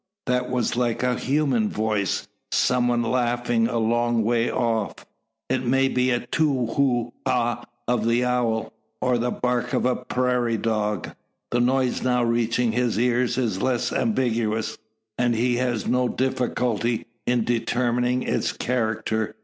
[0.25, 5.05] That was like a human voice some one laughing a long way off.
[5.47, 9.95] It might be the "too who ha" of the owl, or the bark of a
[9.95, 11.03] prairie wolf.
[11.51, 14.75] The noise now reaching his ears is less ambiguous,
[15.19, 19.35] and he has no difficulty in determining its character.